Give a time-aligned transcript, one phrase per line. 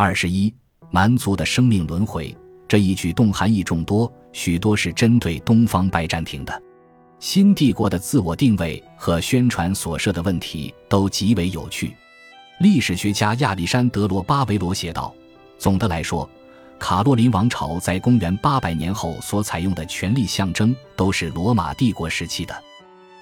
[0.00, 0.54] 二十一，
[0.92, 2.32] 蛮族的生命轮回
[2.68, 6.62] 这一举动含义众多，许多是针对东方拜占庭的
[7.18, 11.96] 新帝国的自我定位和宣传所设的问题都极为有趣。
[12.60, 15.12] 历史学家亚历山德罗巴维罗写道
[15.58, 16.30] ：“总的来说，
[16.78, 22.54] 卡洛林王朝在公元八百年后所采用的权力象征都是罗马帝国时期的。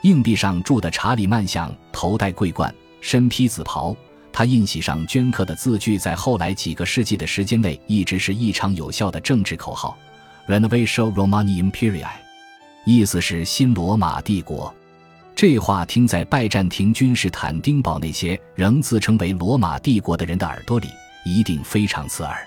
[0.03, 3.97] 硬币上铸的查理曼像头戴桂冠，身披紫袍。”
[4.37, 9.97] 他印玺上镌刻的字句，在后来几个世纪的时间内，一直是异常有效的政治口号
[10.47, 12.05] "Renovatio Romani Imperii”，
[12.85, 14.75] 意思是新罗马帝国。
[15.35, 20.89] 这话听在拜占庭君士坦丁堡那些仍自称为罗马帝国的人的耳朵里，
[21.25, 22.47] 一定非常刺耳。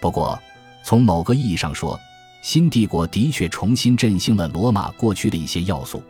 [0.00, 0.40] 不过，
[0.82, 2.00] 从某个意义上说，
[2.40, 6.02] 新帝国的确重新振兴了罗马过去的一些要素。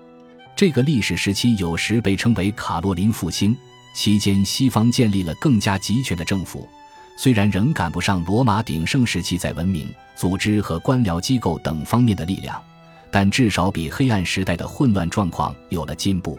[0.54, 3.56] 这个历史时期有时被称为卡洛林复兴。
[3.98, 6.68] 期间，西方建立了更加集权的政府，
[7.16, 12.62] 虽然仍赶不上罗马鼎盛时期在文明、组织和官僚机构等方面的力量，
[13.10, 16.38] 但至少比黑暗时代的混乱状况有了进步。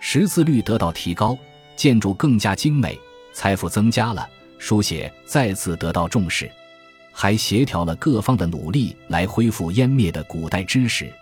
[0.00, 1.36] 识字率得到提高，
[1.76, 2.98] 建筑更加精美，
[3.34, 6.50] 财富增加了，书写再次得到重视，
[7.12, 11.12] 还协调了各方的努力来恢复湮灭的古代知识，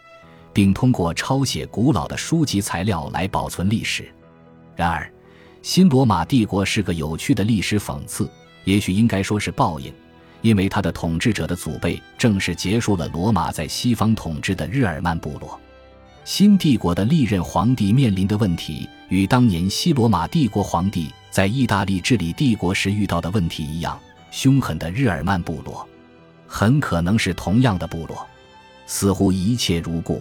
[0.53, 4.09] 并通过抄写古老的书籍材料来保存历史。
[4.77, 5.13] 然而，
[5.65, 8.31] 新罗马帝国是个有趣的历史讽刺，
[8.65, 9.91] 也许应该说是报应，
[10.43, 15.59] 因为他的统治者的祖辈正是结束了罗马在西方统治的日耳曼部落。
[16.23, 23.99] 新帝国的历任皇帝面临的问题，与当年西罗马帝国皇帝在意大利治理帝国时遇到的问题一样，
[24.31, 25.89] 凶狠的日耳曼部落，
[26.47, 28.27] 很可能是同样的部落，
[28.85, 30.21] 似乎一切如故。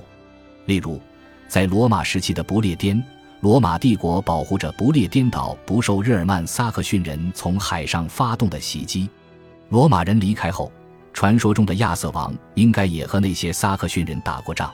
[0.67, 1.01] 例如，
[1.49, 3.03] 在罗马时期的不列颠。
[3.43, 9.09] 罗马帝国保护着不列颠岛不受日耳曼撒克逊人从海上发动的袭击。
[9.67, 10.71] 罗马人离开后，
[11.11, 14.73] 传说中的亚瑟王应该也和那些撒克逊人打过仗。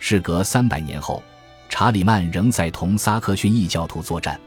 [0.00, 1.22] 事隔三百年后，
[1.68, 4.40] 查理曼仍在同撒克逊异教徒作战，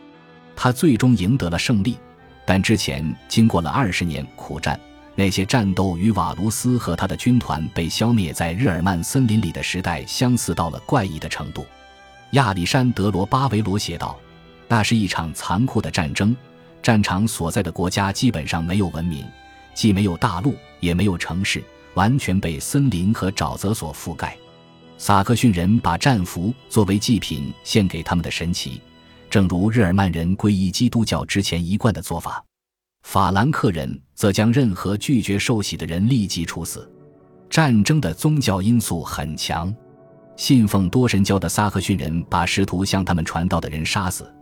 [0.56, 2.00] 他最终赢得了胜利。
[2.48, 4.80] 但之前经过了二十年苦战，
[5.14, 11.64] 那些战斗与瓦卢斯和他的军团被消灭在日耳曼森林里的时代相似到了怪异的程度。
[12.32, 14.18] 亚历山德罗巴维罗写道
[14.70, 16.36] ：“那是一场残酷的战争，
[16.82, 19.26] 战场所在的国家基本上没有文明，
[19.74, 21.62] 既没有大陆，也没有城市，
[21.94, 24.38] 完全被森林和沼泽所覆盖。
[24.98, 28.80] 萨克逊人把战俘作为祭品献给他们的神祇，
[29.30, 32.42] 正如日耳曼人皈依基督教之前一贯的做法。
[33.04, 36.90] 法兰克人则将任何拒绝受洗的人立即处死。
[37.50, 39.74] 战争的宗教因素很强。”
[40.38, 44.34] 信奉多神教的萨克逊人把试图向他们传道的人杀死，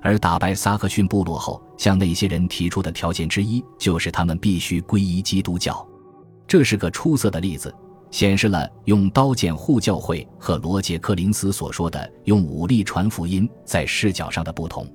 [0.00, 5.86] 而打败萨克逊部落后，向那些人提出的条件之一就是他们必须皈依基督教。
[6.46, 7.74] 这是个出色的例子，
[8.10, 14.86] 显示了用刀剑护教会和罗杰·柯林斯所说的用武力传福音在视角上的不同。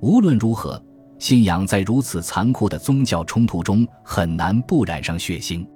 [0.00, 0.80] 无论如何，
[1.18, 5.66] 信仰在如此残酷的宗教冲突中很难不染上血腥。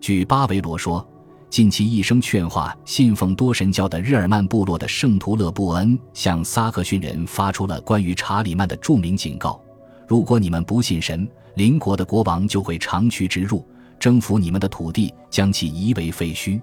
[0.00, 1.04] 据巴维罗说。
[1.48, 9.60] 尽其一生劝化信奉多神教的日耳曼部落的圣徒勒布恩向萨克逊人发出了关于查理曼的著名警告：
[10.06, 13.66] 如果你们不信神，邻国的国王就会长驱直入，
[13.98, 16.60] 征服你们的土地，将其夷为废墟。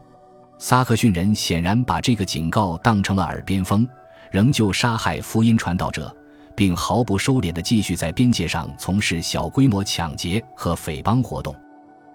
[0.60, 3.88] 萨克逊人显然把这个警告当成了耳边风，
[4.32, 6.16] 仍旧杀害福音传道者，
[6.56, 11.56] 并毫不收敛地继续在边界上从事小规模抢劫和匪帮活动。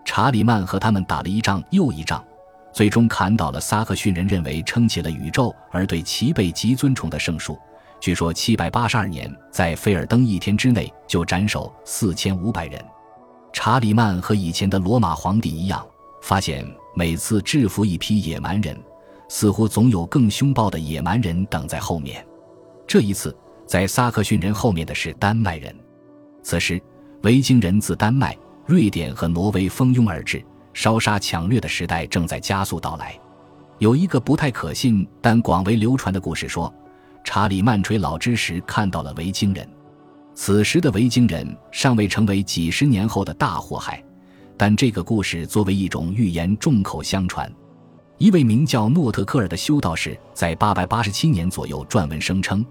[0.05, 2.25] 查理曼和他们打了一仗又一仗。
[2.78, 7.59] 最终砍倒了萨克逊人认为撑起了宇宙而对其被极尊崇的圣树。
[7.99, 12.81] 据说七百八十二年，在菲尔登一天之内就斩首四千五百人。
[13.53, 15.84] 查理曼和以前的罗马皇帝一样，
[16.22, 18.81] 发现每次制服一批野蛮人，
[19.28, 22.25] 似乎总有更凶暴的野蛮人等在后面。
[22.87, 25.75] 这一次，在萨克逊人后面的是丹麦人。
[26.45, 26.81] 此时，
[27.25, 30.41] 维京人自丹麦、瑞典和挪威蜂拥而至。
[30.78, 33.19] 烧杀抢掠的时代正在加速到来。
[33.78, 36.72] 有一个不太可信但广为流传的故事说，
[37.25, 39.69] 查理曼垂老之时看到了维京人。
[40.36, 44.01] 此时的维京人尚未成为几十年后的大祸害，
[44.57, 47.53] 但这个故事作为一种寓言众口相传。
[48.16, 52.65] 一位名叫诺特科尔的修道士在887年左右撰文声称，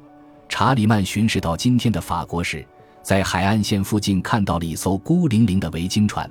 [0.48, 2.66] 查理曼巡视到今天的法国时，
[3.04, 6.30] 在海岸线附近看到了一艘孤零零的维京船。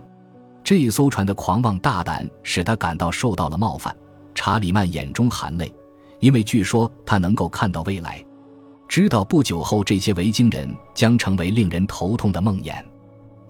[0.67, 3.97] 这一艘船的狂妄大胆使他感到受到了冒犯。
[4.35, 5.73] 查理曼眼中含泪，
[6.19, 8.21] 因为据说他能够看到未来，
[8.89, 12.85] 知道不久后这些维京人将成为令人头痛的梦魇。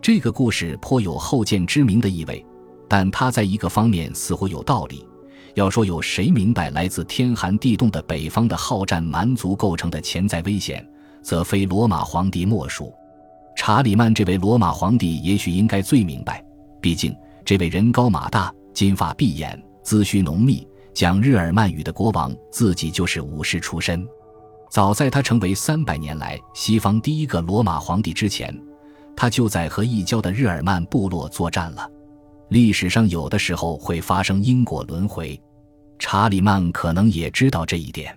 [0.02, 2.44] 这个故事颇有后见之明的意味，
[2.86, 5.02] 但它在一个方面似乎有道理。
[5.54, 10.86] 要说有谁明白来自天寒地冻的北方的好战蛮族构成的潜在危险，
[11.22, 12.92] 则非罗马皇帝莫属。
[13.56, 16.44] 查理曼这位罗马皇帝也许应该最明白，
[16.86, 17.12] 毕竟
[17.44, 24.06] 这位人高马大、金发碧眼、资须浓密、讲日耳曼语的国王自己就是武士出身。
[24.70, 28.56] 早在他成为三百年来西方第一个罗马皇帝之前，
[29.16, 31.90] 他就在和异教的日耳曼部落作战了。
[32.50, 35.42] 历史上有的时候会发生因果轮回，
[35.98, 38.16] 查理曼可能也知道这一点。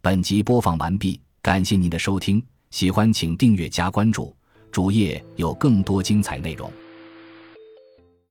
[0.00, 2.40] 本集播放完毕，感谢您的收听，
[2.70, 4.32] 喜欢请订阅加关注，
[4.70, 6.70] 主页有更多精彩内容。